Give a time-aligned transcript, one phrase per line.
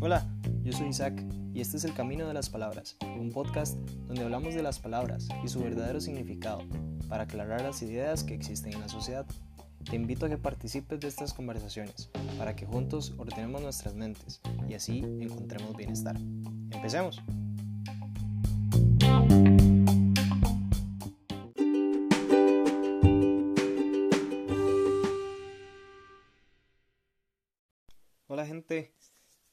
[0.00, 0.26] Hola,
[0.62, 4.54] yo soy Isaac y este es El Camino de las Palabras, un podcast donde hablamos
[4.54, 6.60] de las palabras y su verdadero significado
[7.08, 9.24] para aclarar las ideas que existen en la sociedad.
[9.88, 14.74] Te invito a que participes de estas conversaciones para que juntos ordenemos nuestras mentes y
[14.74, 16.18] así encontremos bienestar.
[16.72, 17.22] Empecemos.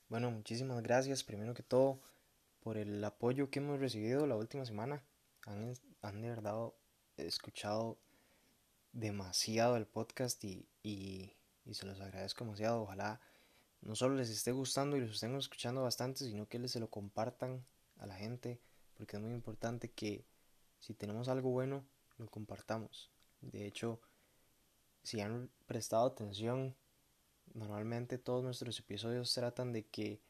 [0.10, 2.00] Bueno, muchísimas gracias primero que todo
[2.62, 5.04] por el apoyo que hemos recibido la última semana.
[5.46, 6.74] Han, han de verdad
[7.18, 7.98] escuchado
[8.92, 11.34] demasiado el podcast y, y,
[11.72, 12.82] se los agradezco demasiado.
[12.82, 13.22] Ojalá
[13.82, 16.90] no solo les esté gustando y los estén escuchando bastante, sino que les se lo
[16.90, 17.66] compartan
[17.98, 18.60] a la gente,
[18.96, 20.26] porque es muy importante que
[20.80, 21.86] si tenemos algo bueno,
[22.18, 23.12] lo compartamos.
[23.42, 24.02] De hecho,
[25.04, 26.76] si han prestado atención,
[27.58, 30.22] normalmente todos nuestros episodios tratan de que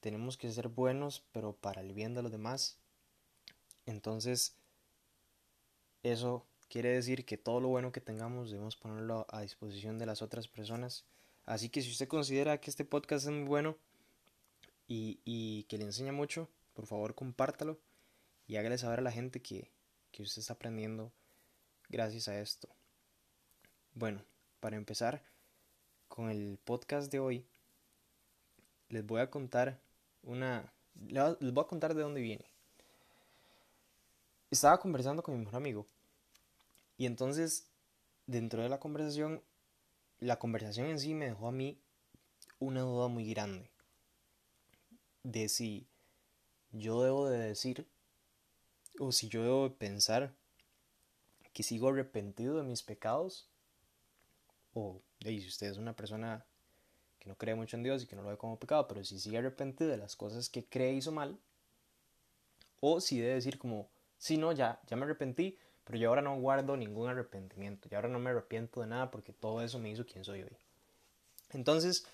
[0.00, 2.78] tenemos que ser buenos, pero para el bien de los demás.
[3.86, 4.56] Entonces,
[6.02, 10.22] eso quiere decir que todo lo bueno que tengamos debemos ponerlo a disposición de las
[10.22, 11.04] otras personas.
[11.44, 13.78] Así que si usted considera que este podcast es muy bueno
[14.88, 17.78] y, y que le enseña mucho, por favor compártalo
[18.48, 19.70] y hágale saber a la gente que,
[20.10, 21.12] que usted está aprendiendo
[21.88, 22.68] gracias a esto.
[23.94, 24.24] Bueno,
[24.58, 25.22] para empezar
[26.08, 27.44] con el podcast de hoy,
[28.88, 29.80] les voy a contar
[30.22, 30.72] una...
[30.94, 32.44] Les voy a contar de dónde viene.
[34.50, 35.86] Estaba conversando con mi mejor amigo
[36.96, 37.66] y entonces
[38.26, 39.42] dentro de la conversación,
[40.20, 41.78] la conversación en sí me dejó a mí
[42.58, 43.70] una duda muy grande
[45.22, 45.86] de si
[46.72, 47.86] yo debo de decir
[48.98, 50.34] o si yo debo de pensar
[51.52, 53.48] que sigo arrepentido de mis pecados
[54.78, 56.44] o si usted es una persona
[57.18, 59.18] que no cree mucho en Dios y que no lo ve como pecado, pero si
[59.18, 61.38] sigue arrepentido de las cosas que cree hizo mal,
[62.80, 66.38] o si debe decir como, si no, ya, ya me arrepentí, pero yo ahora no
[66.38, 70.04] guardo ningún arrepentimiento, y ahora no me arrepiento de nada porque todo eso me hizo
[70.04, 70.56] quien soy hoy.
[71.50, 72.06] Entonces,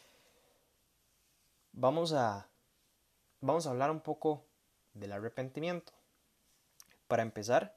[1.72, 2.48] vamos a,
[3.40, 4.44] vamos a hablar un poco
[4.94, 5.92] del arrepentimiento.
[7.08, 7.76] Para empezar,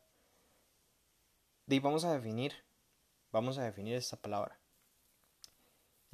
[1.82, 2.54] vamos a definir,
[3.32, 4.60] vamos a definir esta palabra.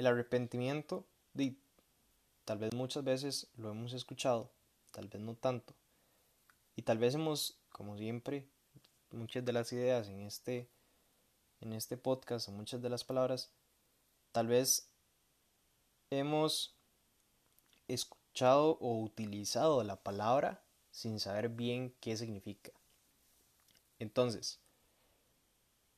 [0.01, 1.05] El arrepentimiento,
[2.43, 4.49] tal vez muchas veces lo hemos escuchado,
[4.89, 5.75] tal vez no tanto.
[6.75, 8.47] Y tal vez hemos, como siempre,
[9.11, 10.67] muchas de las ideas en este,
[11.59, 13.51] en este podcast o muchas de las palabras,
[14.31, 14.89] tal vez
[16.09, 16.75] hemos
[17.87, 22.71] escuchado o utilizado la palabra sin saber bien qué significa.
[23.99, 24.59] Entonces,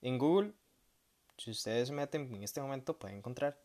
[0.01, 0.51] en Google,
[1.37, 3.62] si ustedes meten en este momento, pueden encontrar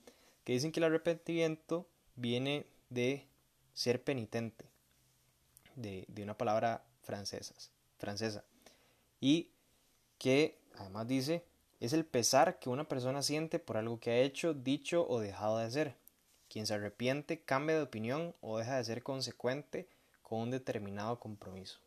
[0.48, 1.86] que dicen que el arrepentimiento
[2.16, 3.28] viene de
[3.74, 4.64] ser penitente,
[5.76, 7.54] de, una palabra francesa,
[7.98, 8.42] francesa,
[9.20, 9.50] y
[10.16, 11.44] que además dice
[11.80, 15.58] es el pesar que una persona siente por algo que ha hecho, dicho o dejado
[15.58, 15.96] de hacer.
[16.48, 19.86] Quien se arrepiente cambia de opinión o deja de ser consecuente
[20.22, 21.78] con un determinado compromiso.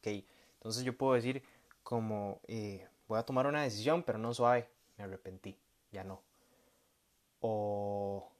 [0.00, 1.44] Ok, entonces yo puedo decir
[1.84, 5.56] como eh, voy a tomar una decisión, pero no suave, me arrepentí,
[5.92, 6.28] ya no
[7.40, 8.30] o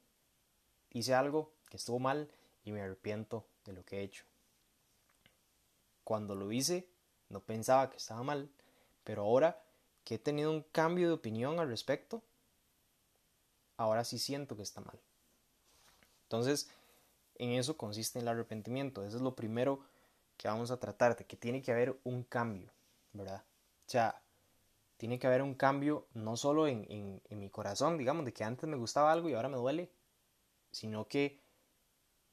[0.91, 2.31] hice algo que estuvo mal
[2.65, 4.25] y me arrepiento de lo que he hecho.
[6.05, 6.88] Cuando lo hice
[7.28, 8.50] no pensaba que estaba mal,
[9.05, 9.62] pero ahora
[10.05, 12.22] que he tenido un cambio de opinión al respecto,
[13.77, 14.99] ahora sí siento que está mal.
[16.25, 16.69] Entonces,
[17.37, 19.05] en eso consiste el arrepentimiento.
[19.05, 19.81] Eso es lo primero
[20.37, 22.71] que vamos a tratar, de que tiene que haber un cambio,
[23.12, 23.43] ¿verdad?
[23.87, 24.21] O sea,
[25.00, 28.77] tiene que haber un cambio no solo en, mi corazón, digamos, de que antes me
[28.77, 29.91] gustaba algo y ahora me duele,
[30.72, 31.41] sino que,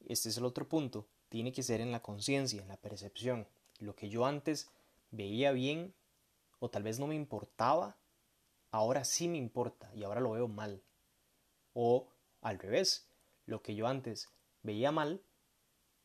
[0.06, 3.48] este es el otro punto, tiene que ser en la conciencia, en la percepción.
[3.78, 4.68] Lo que yo antes
[5.10, 5.94] veía bien
[6.58, 7.96] o tal vez no me importaba,
[8.70, 10.82] ahora sí me importa y ahora lo veo mal.
[11.72, 12.08] O
[12.42, 13.08] al revés,
[13.46, 14.28] lo que yo antes
[14.62, 15.22] veía mal,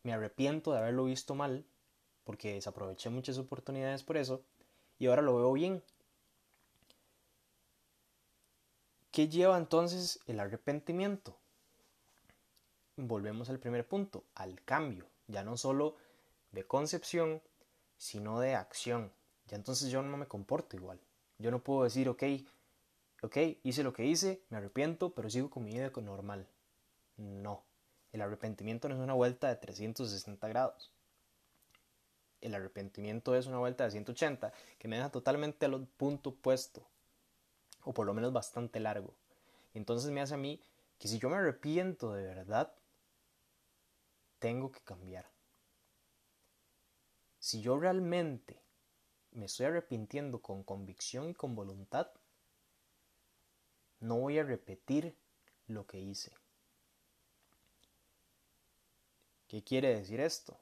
[0.04, 1.66] me arrepiento de haberlo visto mal,
[2.24, 4.46] porque desaproveché muchas oportunidades por eso,
[4.98, 5.84] y ahora lo veo bien
[9.14, 11.38] ¿Qué lleva entonces el arrepentimiento?
[12.96, 15.98] Volvemos al primer punto, al cambio, ya no solo
[16.52, 17.40] de concepción,
[17.96, 19.14] sino de acción.
[19.46, 21.00] Ya entonces yo no me comporto igual.
[21.38, 22.24] Yo no puedo decir, ok,
[23.22, 26.48] ok, hice lo que hice, me arrepiento, pero sigo con mi vida normal.
[27.16, 27.64] No,
[28.14, 30.92] el arrepentimiento no es una vuelta de 360 grados.
[32.42, 36.84] El arrepentimiento es una vuelta de 180 que me deja totalmente al punto opuesto
[37.84, 39.14] o por lo menos bastante largo.
[39.74, 40.62] Entonces me hace a mí
[41.00, 42.74] que si yo me arrepiento de verdad,
[44.40, 45.30] tengo que cambiar.
[47.40, 48.62] Si yo realmente
[49.32, 52.12] me estoy arrepintiendo con convicción y con voluntad,
[54.00, 55.16] no voy a repetir
[55.68, 56.34] lo que hice.
[59.48, 60.60] ¿Qué quiere decir esto?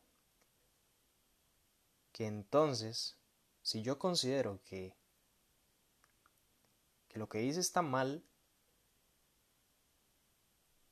[2.12, 3.16] Que entonces,
[3.62, 4.96] si yo considero que,
[7.12, 8.24] que lo que hice está mal,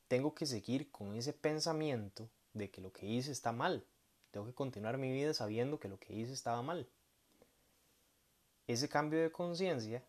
[0.06, 3.86] tengo que seguir con ese pensamiento de que lo que hice está mal.
[4.30, 6.86] Tengo que continuar mi vida sabiendo que lo que hice estaba mal.
[8.66, 10.04] Ese cambio de conciencia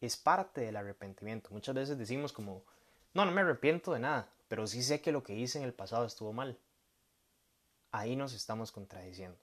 [0.00, 1.50] es parte del arrepentimiento.
[1.52, 2.64] Muchas veces decimos como,
[3.14, 5.74] no, no me arrepiento de nada, pero sí sé que lo que hice en el
[5.74, 6.58] pasado estuvo mal.
[7.92, 9.38] Ahí nos estamos contradiciendo.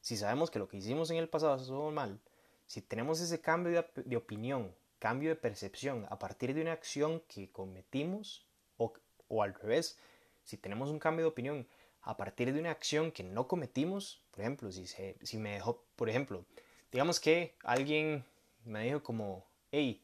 [0.00, 2.20] Si sabemos que lo que hicimos en el pasado estuvo mal,
[2.66, 4.72] si tenemos ese cambio de, opinión,
[5.06, 8.44] cambio de percepción a partir de una acción que cometimos,
[8.76, 8.92] o,
[9.28, 9.96] o al revés,
[10.42, 11.68] si tenemos un cambio de opinión
[12.02, 15.84] a partir de una acción que no cometimos, por ejemplo, si, se, si me dejó,
[15.94, 16.44] por ejemplo,
[16.90, 18.24] digamos que alguien
[18.64, 20.02] me dijo como, hey,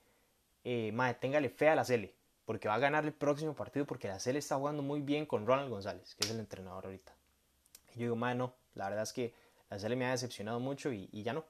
[0.63, 2.15] eh, madre, téngale fe a la Cele,
[2.45, 5.49] porque va a ganar el próximo partido porque la Cele está jugando muy bien con
[5.49, 7.13] Ronald González, que es el entrenador ahorita.
[7.97, 9.35] Y yo digo, madre, no, la verdad es que
[9.69, 11.45] la Cele me ha decepcionado mucho y, ya no.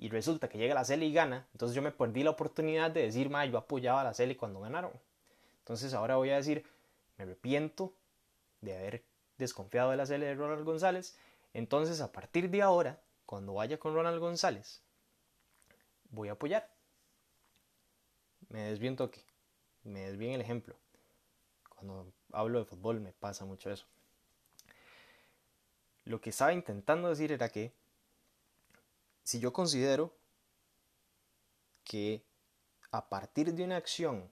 [0.00, 3.02] Y resulta que llega la Cele y gana, entonces yo me perdí la oportunidad de
[3.02, 4.90] decir, yo apoyaba a la Cele cuando ganaron.
[5.58, 6.64] Entonces ahora voy a decir,
[7.16, 7.92] me arrepiento
[8.60, 9.04] de haber
[9.38, 11.16] desconfiado de la Cele de Ronald González.
[11.54, 14.82] Entonces a partir de ahora, cuando vaya con Ronald González,
[16.10, 16.66] voy a apoyar
[18.50, 19.24] me desvío un toque,
[19.84, 20.76] me desvío el ejemplo.
[21.68, 23.86] Cuando hablo de fútbol me pasa mucho eso.
[26.04, 27.72] Lo que estaba intentando decir era que
[29.22, 30.16] si yo considero
[31.84, 32.24] que
[32.90, 34.30] a partir de una acción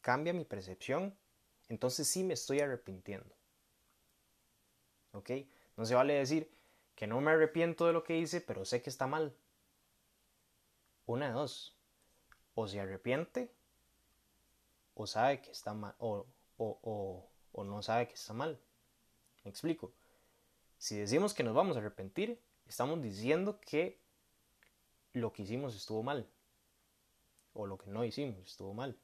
[0.00, 1.16] cambia mi percepción,
[1.68, 3.34] entonces sí me estoy arrepintiendo.
[5.12, 5.30] ¿Ok?
[5.76, 6.50] No se vale decir
[6.94, 9.34] que no me arrepiento de lo que hice, pero sé que está mal.
[11.06, 11.76] Una de dos
[12.54, 13.54] o se arrepiente
[14.94, 16.26] o sabe que está mal o,
[16.58, 18.60] o, no sabe que está mal.
[19.44, 19.92] Me explico.
[20.78, 22.40] Si decimos que nos vamos a arrepentir,
[22.72, 24.00] estamos diciendo que
[25.12, 26.26] lo que hicimos estuvo mal.
[27.52, 28.98] O lo que no hicimos estuvo mal.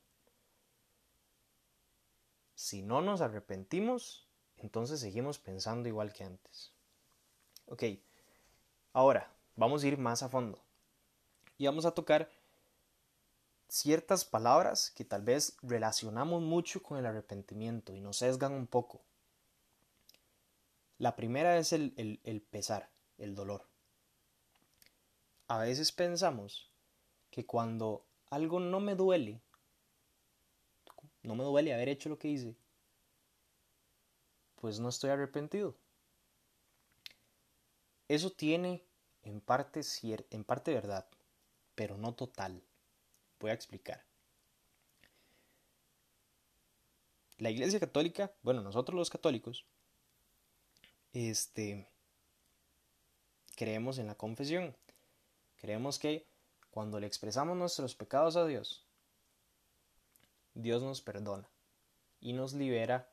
[2.55, 4.27] Si no nos arrepentimos,
[4.57, 6.73] entonces seguimos pensando igual que antes.
[7.67, 7.85] Ok,
[8.95, 10.65] ahora vamos a ir más a fondo.
[11.59, 12.31] Y vamos a tocar
[13.69, 19.03] ciertas palabras que tal vez relacionamos mucho con el arrepentimiento y nos sesgan un poco.
[20.97, 23.67] La primera es el, el, pesar, el dolor.
[25.49, 26.71] A veces pensamos
[27.31, 29.41] que cuando algo no me duele,
[31.23, 32.57] no me duele haber hecho lo que hice,
[34.61, 35.77] pues no estoy arrepentido.
[38.09, 38.83] Eso tiene
[39.23, 39.83] en parte,
[40.31, 41.07] en parte verdad,
[41.75, 42.63] pero no total.
[43.39, 44.05] Voy a explicar.
[47.39, 49.65] La Iglesia Católica, bueno, nosotros los católicos,
[51.13, 51.89] este,
[53.59, 54.77] creemos en la confesión.
[55.61, 56.25] Creemos que
[56.71, 58.87] cuando le expresamos nuestros pecados a Dios,
[60.55, 61.49] Dios nos perdona
[62.21, 63.11] y nos libera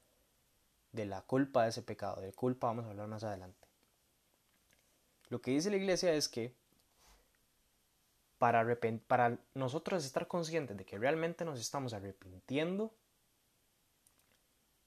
[0.91, 2.21] de la culpa de ese pecado.
[2.21, 3.67] De culpa vamos a hablar más adelante.
[5.29, 6.53] Lo que dice la iglesia es que
[8.37, 12.93] para, nosotros estar conscientes de que realmente nos estamos arrepintiendo,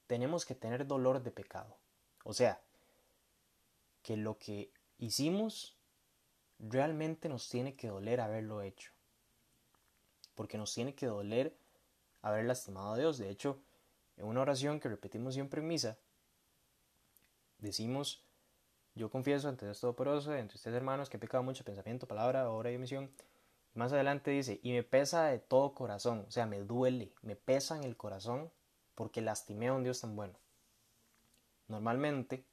[0.07, 1.77] tenemos que tener dolor de pecado.
[2.23, 2.61] O sea,
[4.03, 5.77] que lo que hicimos
[6.59, 8.93] realmente nos tiene que doler haberlo hecho.
[10.35, 11.57] Porque nos tiene que doler
[12.23, 13.19] haber lastimado a Dios.
[13.19, 13.61] De hecho,
[14.17, 15.99] en una oración que repetimos siempre en misa,
[17.59, 18.25] decimos,
[18.95, 22.71] yo confieso ante Dios Todopoderoso, entre ustedes hermanos, que he pecado mucho pensamiento, palabra, obra
[22.71, 23.11] y omisión,
[23.75, 27.77] más adelante dice, y me pesa de todo corazón, o sea, me duele, me pesa
[27.77, 28.51] en el corazón
[28.95, 30.35] porque lastimé a un Dios tan bueno.
[31.69, 32.45] Normalmente,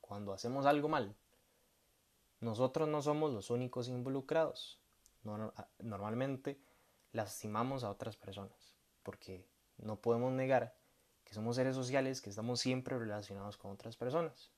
[0.00, 1.16] cuando hacemos algo mal,
[2.42, 4.80] nosotros no somos los únicos involucrados.
[5.78, 6.60] Normalmente
[7.12, 9.46] lastimamos a otras personas, porque
[9.78, 10.74] no podemos negar
[11.24, 14.50] que somos seres sociales, que estamos siempre relacionados con otras personas.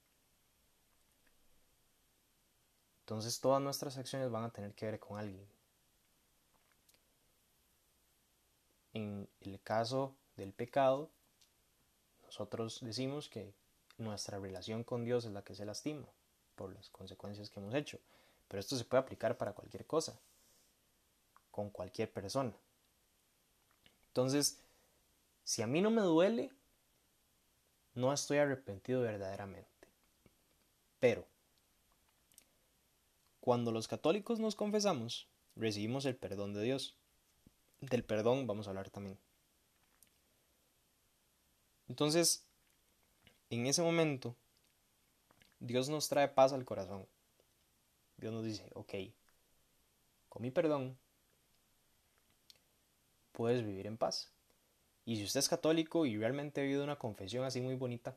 [3.00, 5.46] Entonces todas nuestras acciones van a tener que ver con alguien.
[8.94, 11.10] En el caso del pecado,
[12.22, 13.52] nosotros decimos que
[13.98, 16.08] nuestra relación con Dios es la que se lastima
[16.54, 17.98] por las consecuencias que hemos hecho.
[18.48, 20.18] Pero esto se puede aplicar para cualquier cosa,
[21.50, 22.54] con cualquier persona.
[24.08, 24.60] Entonces,
[25.46, 26.50] Si a mí no me duele,
[27.94, 29.68] no estoy arrepentido verdaderamente.
[31.00, 31.26] Pero,
[33.40, 36.96] cuando los católicos nos confesamos, recibimos el perdón de Dios.
[37.80, 39.18] Del perdón vamos a hablar también.
[41.88, 42.46] Entonces,
[43.50, 44.34] en ese momento,
[45.64, 47.06] Dios nos trae paz al corazón.
[48.18, 48.94] Dios nos dice, ok,
[50.28, 50.98] con mi perdón,
[53.32, 54.30] puedes vivir en paz.
[55.06, 58.14] Y si usted es católico y realmente ha vivido una confesión así muy bonita,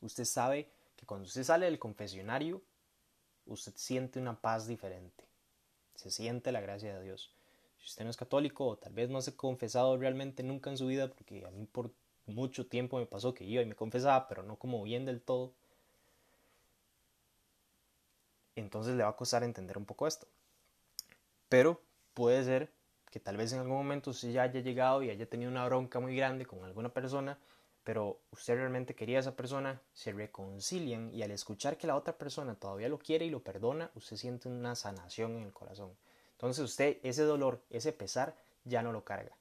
[0.00, 2.60] usted sabe que cuando usted sale del confesionario,
[3.46, 5.24] usted siente una paz diferente.
[5.94, 7.32] Se siente la gracia de Dios.
[7.78, 10.76] Si usted no es católico o tal vez no se ha confesado realmente nunca en
[10.76, 11.92] su vida, porque a mí por
[12.26, 15.54] mucho tiempo me pasó que iba y me confesaba, pero no como bien del todo,
[18.56, 20.26] entonces le va a costar entender un poco esto.
[21.48, 21.80] Pero
[22.14, 22.70] puede ser
[23.10, 26.00] que tal vez en algún momento usted ya haya llegado y haya tenido una bronca
[26.00, 27.38] muy grande con alguna persona,
[27.84, 32.18] pero usted realmente quería a esa persona, se reconcilian y al escuchar que la otra
[32.18, 35.96] persona todavía lo quiere y lo perdona, usted siente una sanación en el corazón.
[36.32, 38.34] Entonces usted ese dolor, ese pesar,
[38.64, 39.36] ya no lo carga.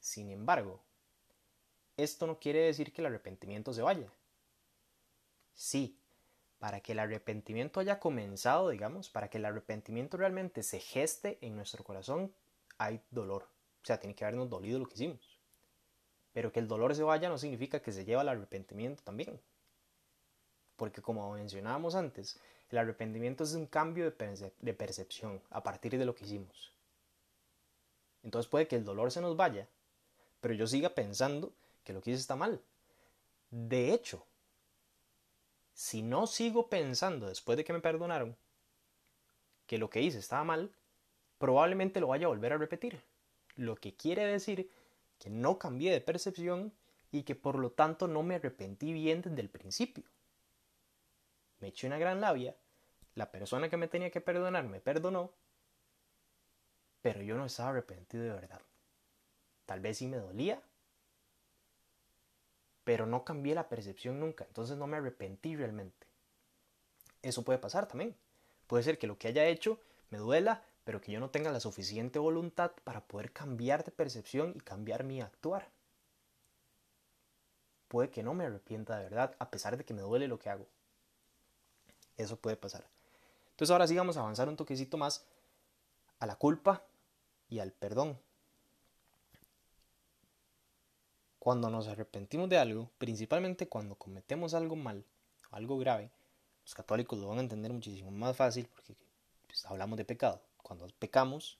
[0.00, 0.80] Sin embargo,
[1.96, 4.10] esto no quiere decir que el arrepentimiento se vaya.
[5.54, 5.97] Sí,
[6.58, 11.56] para que el arrepentimiento haya comenzado, digamos, para que el arrepentimiento realmente se geste en
[11.56, 12.32] nuestro corazón,
[12.78, 13.44] hay dolor.
[13.82, 15.38] O sea, tiene que habernos dolido lo que hicimos.
[16.32, 19.40] Pero que el dolor se vaya no significa que se lleva al arrepentimiento también.
[20.76, 22.38] Porque como mencionábamos antes,
[22.70, 26.72] el arrepentimiento es un cambio de, de percepción a partir de lo que hicimos.
[28.22, 29.68] Entonces puede que el dolor se nos vaya,
[30.40, 31.52] pero yo siga pensando
[31.84, 32.60] que lo que hice está mal.
[33.50, 34.26] De hecho,
[35.78, 38.36] si no sigo pensando después de que me perdonaron
[39.68, 40.72] que lo que hice estaba mal,
[41.38, 43.00] probablemente lo vaya a volver a repetir.
[43.54, 44.72] Lo que quiere decir
[45.20, 46.72] que no cambié de percepción
[47.12, 50.02] y que por lo tanto no me arrepentí bien desde el principio.
[51.60, 52.56] Me eché una gran labia,
[53.14, 55.30] la persona que me tenía que perdonar me perdonó,
[57.02, 58.62] pero yo no estaba arrepentido de verdad.
[59.64, 60.60] Tal vez sí me dolía,
[62.88, 66.06] pero no cambié la percepción nunca, entonces no me arrepentí realmente.
[67.20, 68.16] Eso puede pasar también.
[68.66, 69.78] Puede ser que lo que haya hecho
[70.08, 74.54] me duela, pero que yo no tenga la suficiente voluntad para poder cambiar de percepción
[74.56, 75.68] y cambiar mi actuar.
[77.88, 80.48] Puede que no me arrepienta de verdad, a pesar de que me duele lo que
[80.48, 80.66] hago.
[82.16, 82.86] Eso puede pasar.
[83.50, 85.26] Entonces ahora sí vamos a avanzar un toquecito más
[86.20, 86.86] a la culpa
[87.50, 88.18] y al perdón.
[91.48, 95.02] Cuando nos arrepentimos de algo, principalmente cuando cometemos algo mal,
[95.50, 96.10] algo grave,
[96.62, 98.94] los católicos lo van a entender muchísimo más fácil porque
[99.46, 100.42] pues, hablamos de pecado.
[100.62, 101.56] Cuando pecamos,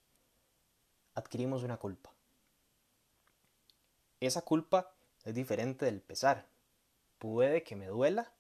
[1.15, 2.13] adquirimos una culpa.
[4.21, 4.93] Esa culpa
[5.25, 6.45] es diferente del pesar.
[7.19, 8.31] Puede que me duela,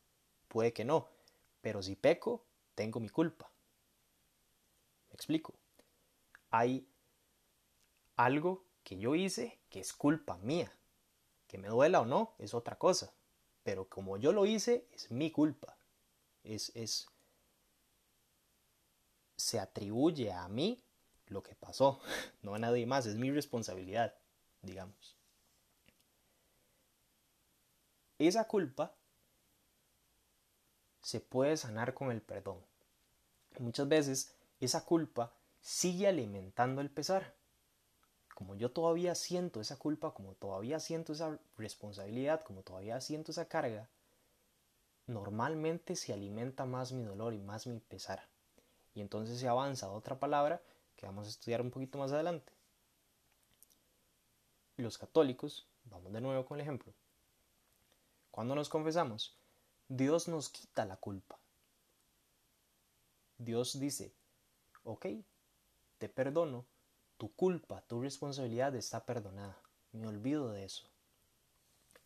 [0.48, 1.08] puede que no,
[1.62, 3.50] pero si peco, tengo mi culpa.
[5.08, 5.54] Me explico.
[6.50, 6.86] Hay
[8.16, 10.70] algo que yo hice que es culpa mía.
[11.48, 13.12] Que me duela o no es otra cosa.
[13.64, 15.76] Pero como yo lo hice, es mi culpa.
[16.44, 17.08] Es, es,
[19.36, 20.82] se atribuye a mí
[21.26, 22.00] lo que pasó,
[22.42, 24.14] no a nadie más, es mi responsabilidad,
[24.62, 25.16] digamos.
[28.18, 28.94] Esa culpa
[31.02, 32.58] se puede sanar con el perdón.
[33.58, 37.37] Muchas veces esa culpa sigue alimentando el pesar
[38.38, 43.48] como yo todavía siento esa culpa, como todavía siento esa responsabilidad, como todavía siento esa
[43.48, 43.88] carga,
[45.08, 48.28] normalmente se alimenta más mi dolor y más mi pesar.
[48.94, 50.62] Y entonces se avanza a otra palabra
[50.94, 52.52] que vamos a estudiar un poquito más adelante.
[54.76, 56.92] Los católicos, vamos de nuevo con el ejemplo.
[58.30, 59.34] Cuando nos confesamos,
[59.88, 61.40] Dios nos quita la culpa.
[63.36, 64.12] Dios dice,
[64.84, 65.06] ok,
[65.98, 66.66] te perdono
[67.18, 69.60] tu culpa, tu responsabilidad está perdonada.
[69.92, 70.88] Me olvido de eso.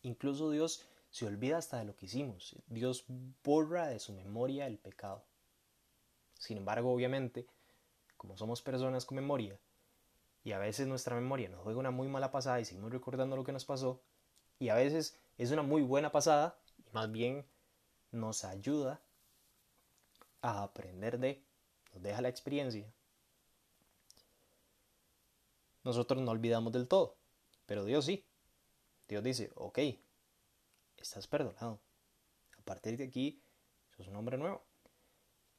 [0.01, 2.55] Incluso Dios se olvida hasta de lo que hicimos.
[2.67, 3.05] Dios
[3.43, 5.23] borra de su memoria el pecado.
[6.39, 7.47] Sin embargo, obviamente,
[8.17, 9.57] como somos personas con memoria,
[10.43, 13.45] y a veces nuestra memoria nos juega una muy mala pasada y seguimos recordando lo
[13.45, 14.01] que nos pasó,
[14.59, 17.45] y a veces es una muy buena pasada, y más bien
[18.11, 18.99] nos ayuda
[20.41, 21.45] a aprender de,
[21.93, 22.91] nos deja la experiencia
[25.83, 27.17] nosotros no olvidamos del todo,
[27.65, 28.25] pero Dios sí.
[29.07, 29.79] Dios dice, ok,
[30.97, 31.79] estás perdonado.
[32.57, 33.43] A partir de aquí,
[33.95, 34.63] sos un hombre nuevo.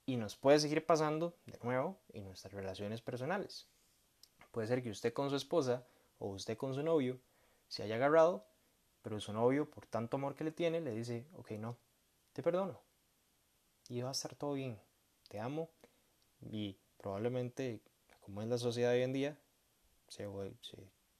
[0.06, 3.68] Y nos puede seguir pasando de nuevo en nuestras relaciones personales.
[4.50, 5.86] Puede ser que usted con su esposa
[6.18, 7.20] o usted con su novio
[7.68, 8.46] se haya agarrado,
[9.02, 11.76] pero su novio, por tanto amor que le tiene, le dice, ok, no,
[12.32, 12.80] te perdono.
[13.88, 14.80] Y va a estar todo bien.
[15.28, 15.70] Te amo.
[16.40, 17.80] Y probablemente,
[18.20, 19.38] como es la sociedad hoy en día,
[20.14, 20.28] se,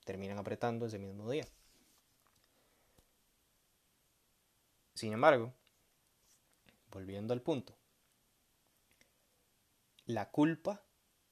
[0.05, 1.47] terminan apretando ese mismo día.
[4.95, 5.53] Sin embargo,
[6.91, 7.75] volviendo al punto,
[10.07, 10.83] la culpa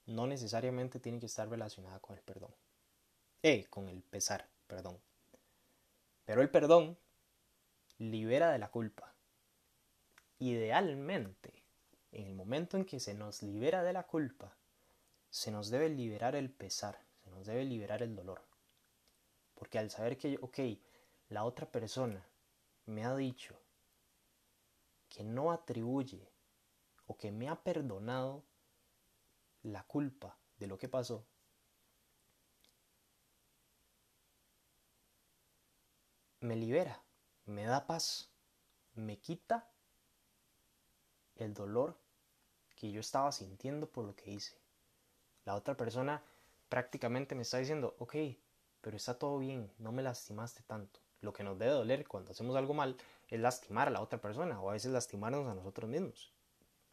[0.06, 2.52] no necesariamente tiene que estar relacionada con el perdón.
[3.42, 4.98] Eh, con el pesar, perdón.
[6.24, 6.98] Pero el perdón
[7.98, 9.14] libera de la culpa.
[10.38, 11.62] Idealmente,
[12.10, 14.56] en el momento en que se nos libera de la culpa,
[15.30, 16.98] se nos debe liberar el pesar,
[17.46, 18.42] debe liberar el dolor.
[19.54, 20.58] Porque al saber que, ok,
[21.28, 22.26] la otra persona
[22.86, 23.56] me ha dicho
[25.08, 26.28] que no atribuye
[27.06, 28.44] o que me ha perdonado
[29.62, 31.24] la culpa de lo que pasó,
[36.40, 37.02] me libera,
[37.46, 38.30] me da paz,
[38.94, 39.70] me quita
[41.36, 41.98] el dolor
[42.74, 44.60] que yo estaba sintiendo por lo que hice.
[45.44, 46.22] La otra persona
[46.72, 48.14] prácticamente me está diciendo, ok,
[48.80, 51.00] pero está todo bien, no me lastimaste tanto.
[51.20, 52.96] Lo que nos debe doler cuando hacemos algo mal
[53.28, 56.32] es lastimar a la otra persona o a veces lastimarnos a nosotros mismos.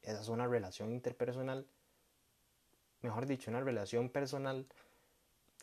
[0.02, 1.66] Esa es una relación interpersonal,
[3.02, 4.68] mejor dicho, una relación personal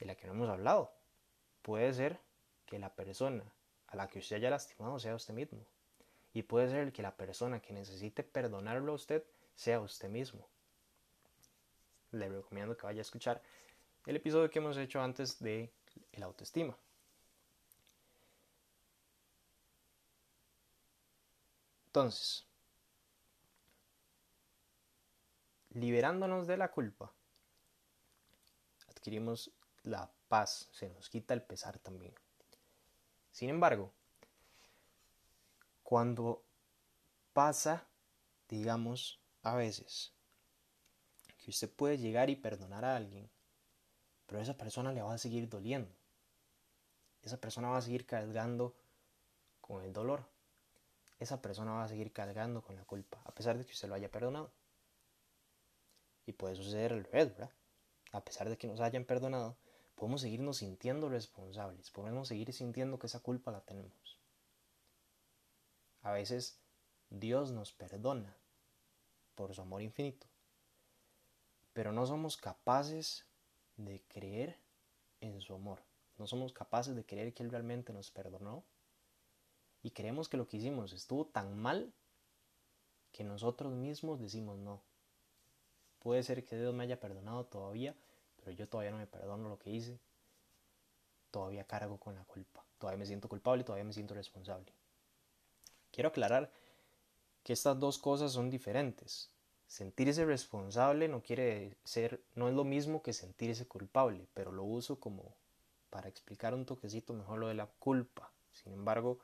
[0.00, 0.90] de la que no hemos hablado.
[1.60, 2.18] Puede ser
[2.64, 3.44] que la persona
[3.88, 5.60] a la que usted haya lastimado sea usted mismo.
[6.32, 9.22] Y puede ser que la persona que necesite perdonarlo a usted
[9.56, 10.48] sea usted mismo.
[12.12, 13.42] Le recomiendo que vaya a escuchar
[14.06, 15.72] el episodio que hemos hecho antes de
[16.12, 16.76] el autoestima.
[21.86, 22.46] Entonces,
[25.70, 27.12] liberándonos de la culpa,
[28.88, 29.50] adquirimos
[29.82, 32.14] la paz, se nos quita el pesar también.
[33.32, 33.92] Sin embargo,
[35.82, 36.44] cuando
[37.32, 37.86] pasa,
[38.48, 40.12] digamos, a veces,
[41.38, 43.30] que usted puede llegar y perdonar a alguien,
[44.26, 45.90] pero esa persona le va a seguir doliendo.
[47.22, 48.76] Esa persona va a seguir cargando
[49.60, 50.28] con el dolor.
[51.18, 53.94] Esa persona va a seguir cargando con la culpa, a pesar de que usted lo
[53.94, 54.52] haya perdonado.
[56.26, 57.50] Y puede suceder al revés, ¿verdad?
[58.12, 59.56] A pesar de que nos hayan perdonado,
[59.94, 64.20] podemos seguirnos sintiendo responsables, podemos seguir sintiendo que esa culpa la tenemos.
[66.02, 66.60] A veces
[67.10, 68.36] Dios nos perdona
[69.34, 70.26] por su amor infinito,
[71.72, 73.25] pero no somos capaces
[73.76, 74.58] de creer
[75.20, 75.82] en su amor,
[76.18, 78.64] no somos capaces de creer que Él realmente nos perdonó
[79.82, 81.92] y creemos que lo que hicimos estuvo tan mal
[83.12, 84.82] que nosotros mismos decimos no.
[86.00, 87.94] Puede ser que Dios me haya perdonado todavía,
[88.36, 89.98] pero yo todavía no me perdono lo que hice,
[91.30, 94.72] todavía cargo con la culpa, todavía me siento culpable, todavía me siento responsable.
[95.90, 96.50] Quiero aclarar
[97.42, 99.30] que estas dos cosas son diferentes.
[99.66, 105.00] Sentirse responsable no quiere ser, no es lo mismo que sentirse culpable, pero lo uso
[105.00, 105.34] como
[105.90, 108.32] para explicar un toquecito mejor lo de la culpa.
[108.52, 109.18] Sin embargo,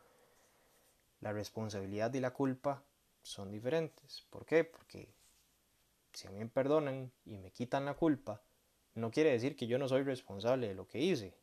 [1.21, 2.83] la responsabilidad y la culpa
[3.23, 4.27] son diferentes.
[4.31, 4.65] ¿Por qué?
[4.65, 5.09] Porque
[6.13, 8.43] si a mí me perdonan y me quitan la culpa,
[8.95, 11.35] no quiere decir que yo no soy responsable de lo que hice.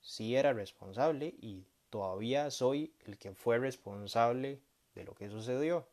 [0.00, 4.60] Sí era responsable y todavía soy el que fue responsable
[4.94, 5.86] de lo que sucedió.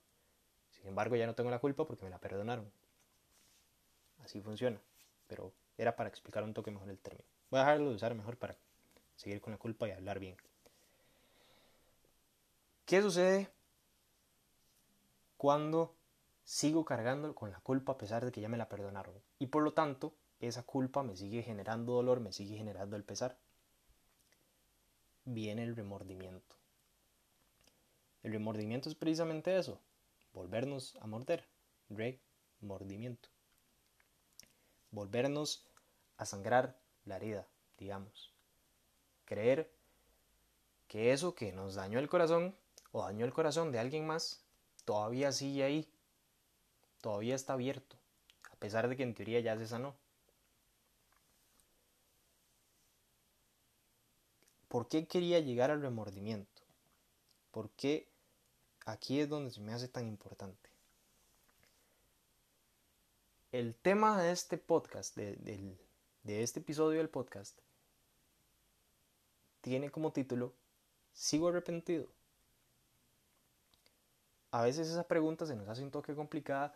[0.82, 2.72] Sin embargo, ya no tengo la culpa porque me la perdonaron.
[4.24, 4.82] Así funciona.
[5.28, 7.30] Pero era para explicar un toque mejor el término.
[7.52, 8.56] Voy a dejarlo de usar mejor para
[9.16, 10.36] seguir con la culpa y hablar bien.
[12.86, 13.50] ¿Qué sucede
[15.38, 15.96] cuando
[16.44, 19.14] sigo cargando con la culpa a pesar de que ya me la perdonaron?
[19.38, 23.38] Y por lo tanto, esa culpa me sigue generando dolor, me sigue generando el pesar.
[25.26, 26.56] Viene el remordimiento.
[28.24, 29.80] El remordimiento es precisamente eso,
[30.34, 31.48] volvernos a morder,
[31.90, 33.30] remordimiento.
[34.92, 35.66] Volvernos
[36.18, 38.34] a sangrar la herida, digamos.
[39.26, 39.72] Creer
[40.88, 42.56] que eso que nos dañó el corazón
[42.92, 44.44] o dañó el corazón de alguien más,
[44.84, 45.90] todavía sigue ahí,
[47.00, 47.98] todavía está abierto,
[48.52, 49.96] a pesar de que en teoría ya se sanó.
[54.68, 56.62] ¿Por qué quería llegar al remordimiento?
[57.52, 58.11] ¿Por qué
[58.86, 60.70] aquí es donde se me hace tan importante?
[63.52, 65.36] El tema de este podcast, de,
[66.24, 67.60] de este episodio del podcast,
[69.62, 70.54] tiene como título
[71.14, 72.08] ¿Sigo arrepentido?
[74.52, 76.74] A veces esa pregunta se nos hace un toque complicada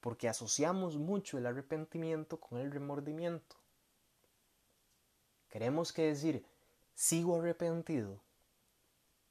[0.00, 3.56] porque asociamos mucho el arrepentimiento con el remordimiento.
[5.48, 6.44] Queremos que decir
[6.94, 8.20] sigo arrepentido,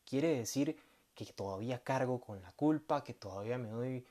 [0.06, 0.80] quiere decir
[1.26, 4.06] que todavía cargo con la culpa, que todavía me doy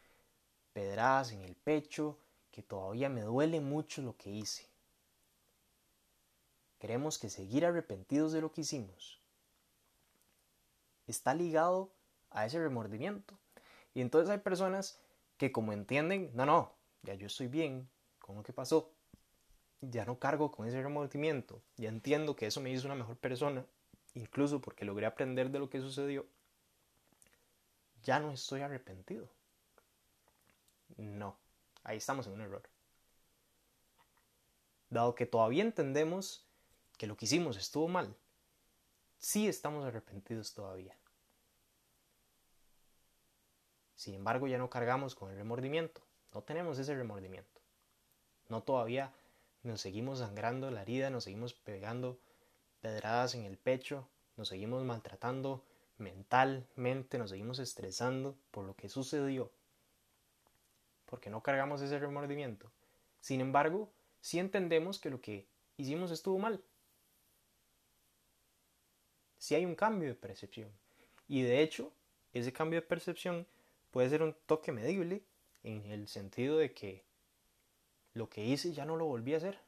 [0.72, 2.18] pedradas en el pecho,
[2.50, 4.66] que todavía me duele mucho lo que hice.
[6.78, 9.20] Queremos que seguir arrepentidos de lo que hicimos
[11.06, 11.92] está ligado
[12.30, 13.38] a ese remordimiento.
[13.94, 14.98] Y entonces hay personas
[15.36, 17.88] que como entienden, no, no, ya yo estoy bien
[18.18, 18.90] con lo que pasó,
[19.80, 23.64] ya no cargo con ese remordimiento, ya entiendo que eso me hizo una mejor persona,
[24.14, 26.26] incluso porque logré aprender de lo que sucedió,
[28.06, 29.28] ya no estoy arrepentido.
[30.96, 31.36] No,
[31.82, 32.62] ahí estamos en un error.
[34.88, 36.46] Dado que todavía entendemos
[36.96, 38.14] que lo que hicimos estuvo mal,
[39.18, 40.96] sí estamos arrepentidos todavía.
[43.96, 46.00] Sin embargo, ya no cargamos con el remordimiento,
[46.32, 47.60] no tenemos ese remordimiento.
[48.48, 49.12] No todavía
[49.64, 52.20] nos seguimos sangrando la herida, nos seguimos pegando
[52.80, 55.64] pedradas en el pecho, nos seguimos maltratando
[55.98, 59.50] mentalmente, nos seguimos estresando por lo que sucedió,
[61.06, 62.70] porque no cargamos ese remordimiento.
[63.20, 66.62] Sin embargo, sí entendemos que lo que hicimos estuvo mal.
[69.38, 70.70] Sí hay un cambio de percepción.
[71.28, 71.92] Y de hecho,
[72.32, 73.46] ese cambio de percepción
[73.90, 75.22] puede ser un toque medible
[75.62, 77.04] en el sentido de que
[78.14, 79.58] lo que hice ya no lo volví a hacer.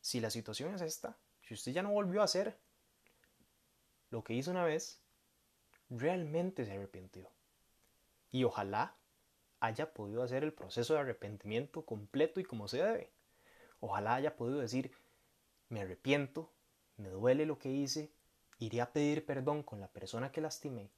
[0.00, 2.56] Si la situación es esta, si usted ya no volvió a hacer
[4.10, 5.00] lo que hizo una vez,
[5.90, 7.30] realmente se arrepintió.
[8.30, 8.96] Y ojalá
[9.60, 13.10] haya podido hacer el proceso de arrepentimiento completo y como se debe.
[13.80, 14.92] Ojalá haya podido decir,
[15.68, 16.50] me arrepiento,
[16.96, 18.10] me duele lo que hice,
[18.58, 20.90] iré a pedir perdón con la persona que lastimé,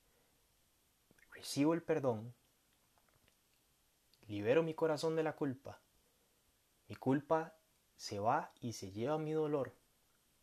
[1.32, 2.34] recibo el perdón
[4.28, 5.80] libero mi corazón de la culpa.
[6.86, 7.54] Mi culpa
[7.96, 9.74] se va y se lleva mi dolor.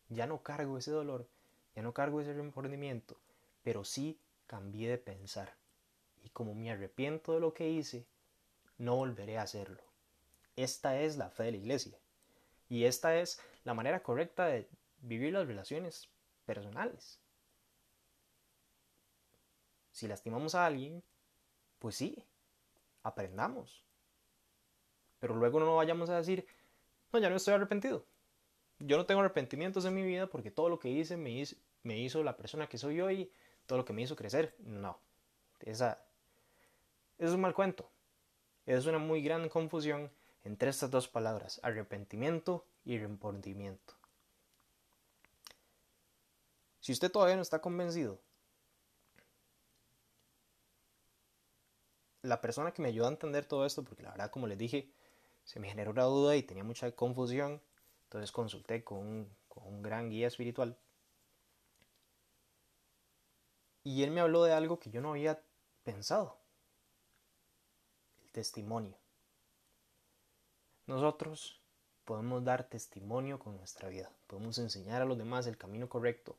[0.08, 1.28] Ya no cargo ese dolor,
[1.76, 3.16] ya no cargo ese remordimiento,
[3.62, 5.54] pero sí cambié de pensar.
[6.24, 8.06] Y como me arrepiento de lo que hice,
[8.78, 9.82] no volveré a hacerlo.
[10.56, 11.98] Esta es la fe de la iglesia.
[12.70, 14.68] Y esta es la manera correcta de
[15.02, 16.08] vivir las relaciones
[16.46, 17.20] personales.
[19.92, 21.02] Si lastimamos a alguien,
[21.78, 22.24] pues sí,
[23.02, 23.84] aprendamos.
[25.18, 26.46] Pero luego no vayamos a decir,
[27.12, 28.06] no, ya no estoy arrepentido.
[28.78, 31.56] Yo no tengo arrepentimientos en mi vida porque todo lo que hice me hizo,
[31.86, 33.32] me hizo la persona que soy hoy,
[33.66, 34.54] todo lo que me hizo crecer.
[34.58, 34.98] No,
[35.60, 36.02] esa,
[37.18, 37.90] es un mal cuento.
[38.66, 40.10] Es una muy gran confusión
[40.44, 43.94] entre estas dos palabras, arrepentimiento y remordimiento.
[46.80, 48.20] Si usted todavía no está convencido
[52.22, 54.90] la persona que me ayudó a entender todo esto, porque la verdad, como les dije,
[55.44, 57.60] se me generó una duda y tenía mucha confusión,
[58.04, 60.76] entonces consulté con con un gran guía espiritual.
[63.86, 65.40] Y él me habló de algo que yo no había
[65.84, 66.36] pensado,
[68.24, 68.98] el testimonio.
[70.88, 71.60] Nosotros
[72.04, 76.36] podemos dar testimonio con nuestra vida, podemos enseñar a los demás el camino correcto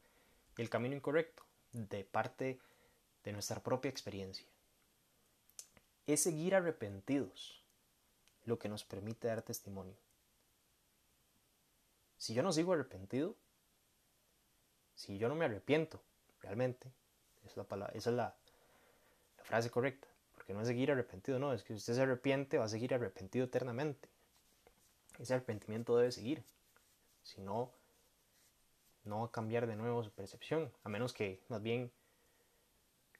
[0.57, 2.59] y el camino incorrecto de parte
[3.23, 4.45] de nuestra propia experiencia
[6.05, 7.63] es seguir arrepentidos
[8.43, 9.95] lo que nos permite dar testimonio.
[12.17, 13.35] Si yo no sigo arrepentido,
[14.95, 16.01] si yo no me arrepiento
[16.41, 16.91] realmente,
[17.93, 18.35] esa es la,
[19.43, 22.65] frase correcta, porque no es seguir arrepentido, no, es que si usted se arrepiente va
[22.65, 24.09] a seguir arrepentido eternamente.
[25.19, 26.43] Ese arrepentimiento debe seguir,
[27.23, 27.71] si no,
[29.05, 31.91] no va a cambiar de nuevo su percepción, a menos que más bien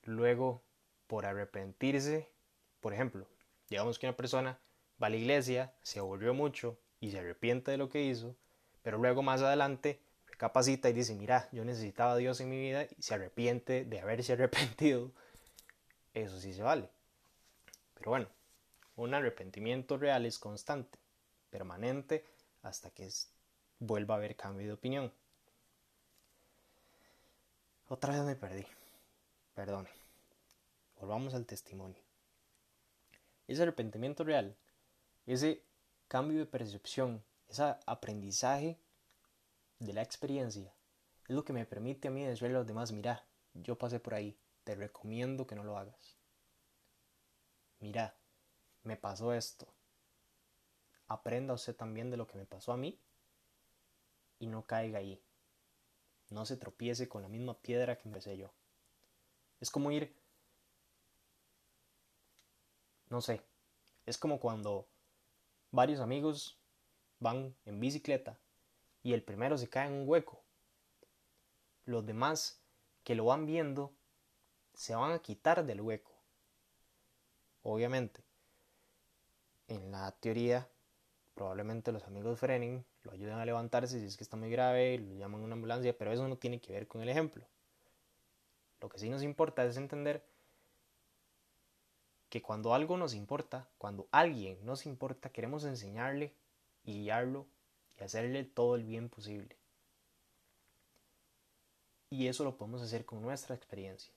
[0.04, 0.62] luego
[1.08, 2.30] por arrepentirse
[2.88, 3.28] por ejemplo,
[3.70, 4.60] digamos que una persona
[5.02, 8.36] va a la iglesia, se aburrió mucho y se arrepiente de lo que hizo,
[8.82, 10.00] pero luego más adelante
[10.38, 14.00] recapacita y dice, mira, yo necesitaba a Dios en mi vida y se arrepiente de
[14.00, 15.12] haberse arrepentido,
[16.14, 16.90] eso sí se vale.
[17.96, 18.28] Pero bueno,
[18.96, 21.00] un arrepentimiento real es constante,
[21.50, 22.24] permanente,
[22.62, 23.10] hasta que
[23.80, 25.12] vuelva a haber cambio de opinión.
[27.90, 28.66] Otra vez me perdí.
[29.56, 29.90] Perdone.
[31.00, 32.08] Volvamos al testimonio
[33.48, 34.56] ese arrepentimiento real,
[35.26, 35.64] ese
[36.08, 38.78] cambio de percepción, ese aprendizaje
[39.80, 40.74] de la experiencia,
[41.28, 44.14] es lo que me permite a mí decirle a los demás, mira, yo pasé por
[44.14, 46.18] ahí, te recomiendo que no lo hagas.
[47.80, 48.16] Mira,
[48.84, 49.68] me pasó esto.
[51.08, 53.00] Aprenda usted también de lo que me pasó a mí
[54.40, 55.22] y no caiga ahí.
[56.30, 58.54] No se tropiece con la misma piedra que empecé yo.
[59.60, 60.16] Es como ir
[63.10, 63.42] no sé,
[64.06, 64.88] es como cuando
[65.72, 66.58] varios amigos
[67.20, 68.38] van en bicicleta
[69.08, 70.44] y el primero se cae en un hueco,
[71.86, 72.62] los demás
[73.06, 73.94] que lo van viendo
[74.74, 76.12] se van a quitar del hueco.
[77.64, 78.22] Obviamente,
[79.70, 80.68] en la teoría,
[81.36, 84.98] probablemente los amigos frenen, lo ayuden a levantarse si es que está muy grave, y
[84.98, 87.48] lo llaman a una ambulancia, pero eso no tiene que ver con el ejemplo.
[88.82, 90.22] Lo que sí nos importa es entender
[92.28, 96.34] que cuando algo nos importa, cuando alguien nos importa, queremos enseñarle
[96.84, 97.48] y guiarlo
[98.00, 99.58] y hacerle todo el bien posible.
[102.10, 104.14] Y eso lo podemos hacer con nuestra experiencia.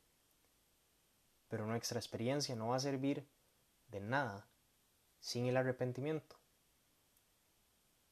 [1.48, 3.26] Pero nuestra experiencia no va a servir
[3.88, 4.46] de nada
[5.18, 6.36] sin el arrepentimiento.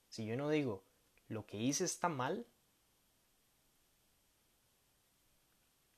[0.09, 0.85] Si yo no digo,
[1.29, 2.47] lo que hice está mal,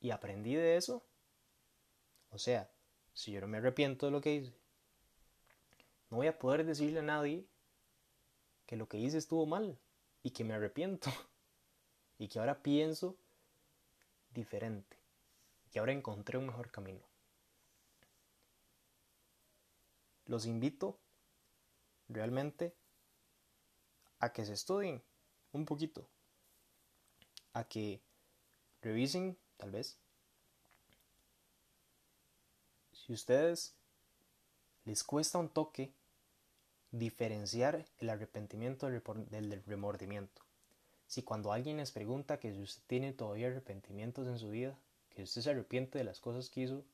[0.00, 1.04] y aprendí de eso,
[2.30, 2.70] o sea,
[3.12, 4.54] si yo no me arrepiento de lo que hice,
[6.10, 7.46] no voy a poder decirle a nadie
[8.70, 9.76] que lo que hice estuvo mal
[10.22, 11.10] y que me arrepiento
[12.20, 13.16] y que ahora pienso
[14.32, 14.96] diferente,
[15.72, 17.00] que ahora encontré un mejor camino.
[20.26, 21.00] Los invito
[22.08, 22.72] realmente
[24.20, 25.02] a que se estudien
[25.50, 26.06] un poquito,
[27.52, 28.00] a que
[28.82, 29.98] revisen tal vez
[32.92, 33.74] si ustedes
[34.84, 35.92] les cuesta un toque
[36.92, 40.42] diferenciar el arrepentimiento del remordimiento.
[41.06, 44.78] Si cuando alguien les pregunta que si usted tiene todavía arrepentimientos en su vida,
[45.10, 46.84] que usted se arrepiente de las cosas que hizo,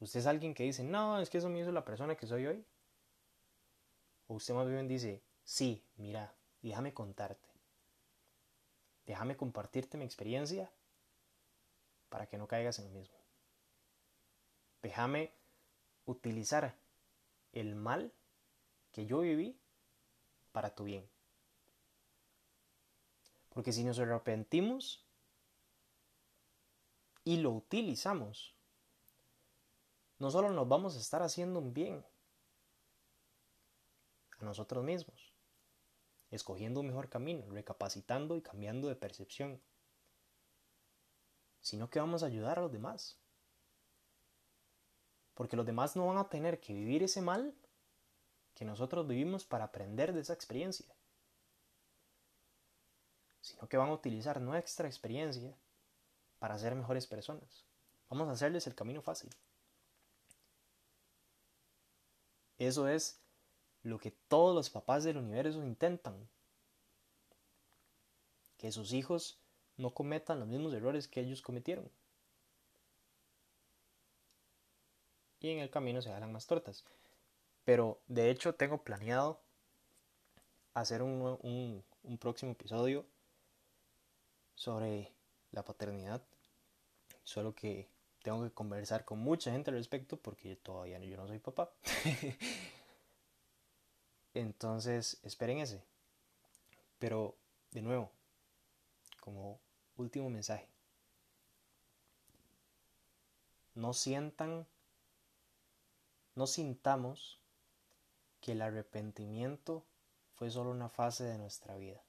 [0.00, 2.46] usted es alguien que dice, no, es que eso me hizo la persona que soy
[2.46, 2.64] hoy.
[4.26, 7.48] O usted más bien dice, sí, mira, déjame contarte.
[9.06, 10.70] Déjame compartirte mi experiencia
[12.08, 13.16] para que no caigas en lo mismo.
[14.82, 15.32] Déjame
[16.06, 16.74] utilizar
[17.52, 18.12] el mal
[18.92, 19.58] que yo viví
[20.52, 21.08] para tu bien.
[23.50, 25.04] Porque si nos arrepentimos
[27.24, 28.54] y lo utilizamos,
[30.18, 32.04] no solo nos vamos a estar haciendo un bien
[34.38, 35.34] a nosotros mismos,
[36.30, 39.60] escogiendo un mejor camino, recapacitando y cambiando de percepción,
[41.60, 43.18] sino que vamos a ayudar a los demás.
[45.34, 47.54] Porque los demás no van a tener que vivir ese mal
[48.54, 50.86] que nosotros vivimos para aprender de esa experiencia,
[53.40, 55.56] sino que van a utilizar nuestra experiencia
[56.38, 57.64] para ser mejores personas.
[58.08, 59.30] Vamos a hacerles el camino fácil.
[62.58, 63.22] Eso es
[63.82, 66.28] lo que todos los papás del universo intentan.
[68.58, 69.40] Que sus hijos
[69.76, 71.90] no cometan los mismos errores que ellos cometieron.
[75.40, 76.84] Y en el camino se hagan más tortas.
[77.70, 79.40] Pero de hecho tengo planeado
[80.74, 83.06] hacer un, un, próximo episodio
[84.56, 85.12] sobre
[85.52, 86.20] la paternidad.
[87.22, 87.88] Solo que
[88.24, 91.70] tengo que conversar con mucha gente al respecto porque todavía yo no soy papá.
[94.34, 95.80] Entonces, esperen ese.
[96.98, 97.36] Pero,
[97.70, 98.10] de nuevo,
[99.20, 99.60] como
[99.96, 100.66] último mensaje,
[103.76, 104.66] no sientan,
[106.34, 107.39] no sintamos
[108.40, 109.86] que el arrepentimiento
[110.34, 112.02] fue solo una fase de nuestra vida.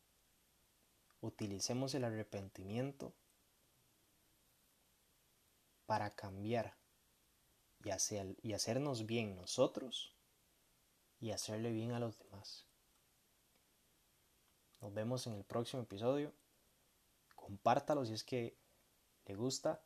[1.20, 3.14] Utilicemos el arrepentimiento
[5.86, 6.78] para cambiar
[7.84, 10.16] y, hacer, y hacernos bien nosotros
[11.20, 12.66] y hacerle bien a los demás.
[14.80, 16.34] Nos vemos en el próximo episodio.
[17.36, 18.58] Compártalo si es que
[19.26, 19.84] le gusta.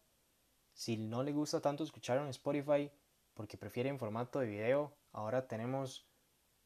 [0.73, 2.91] Si no le gusta tanto escuchar en Spotify
[3.33, 6.05] porque prefiere en formato de video, ahora tenemos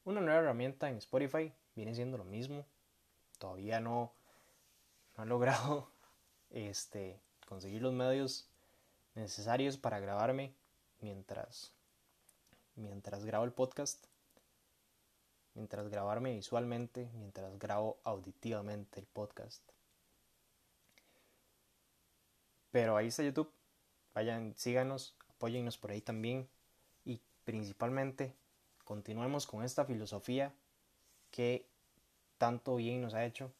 [0.06, 2.66] una nueva herramienta en Spotify viene siendo lo mismo.
[3.38, 4.12] Todavía no,
[5.18, 5.90] no logrado
[6.50, 8.50] este, conseguir los medios
[9.16, 10.54] necesarios para grabarme
[11.02, 11.74] mientras,
[12.76, 14.06] mientras grabo el podcast.
[15.56, 19.62] Mientras grabarme visualmente, mientras grabo auditivamente el podcast.
[22.72, 23.52] Pero ahí está YouTube.
[24.14, 26.48] Vayan, síganos, apóyennos por ahí también.
[27.04, 28.36] Y principalmente
[28.90, 30.52] continuemos con esta filosofía
[31.30, 31.70] que
[32.40, 33.54] tanto bien nos ha hecho,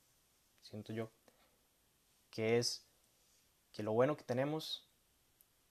[0.64, 1.12] siento yo,
[2.32, 2.84] que es
[3.72, 4.88] que lo bueno que tenemos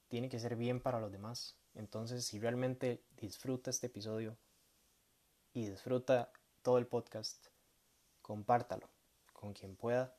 [0.06, 1.56] tiene que ser bien para los demás.
[1.74, 4.36] Entonces, si realmente disfruta este episodio
[5.52, 6.30] y disfruta
[6.62, 7.48] todo el podcast,
[8.22, 8.88] compártalo
[9.32, 10.14] con quien pueda.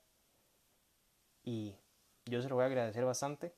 [1.45, 1.77] Y
[2.25, 3.55] yo se lo voy a agradecer bastante.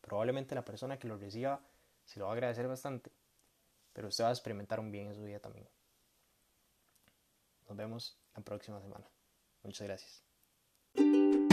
[0.00, 1.60] Probablemente la persona que lo reciba
[2.04, 3.17] se lo va a agradecer bastante
[3.98, 5.68] pero usted va a experimentar un bien en su vida también.
[7.68, 9.10] Nos vemos la próxima semana.
[9.64, 11.47] Muchas gracias.